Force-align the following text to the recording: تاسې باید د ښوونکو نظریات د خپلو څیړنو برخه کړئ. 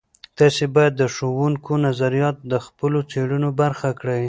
تاسې 0.37 0.63
باید 0.75 0.93
د 0.97 1.03
ښوونکو 1.15 1.71
نظریات 1.87 2.37
د 2.51 2.53
خپلو 2.65 2.99
څیړنو 3.11 3.49
برخه 3.61 3.89
کړئ. 3.99 4.19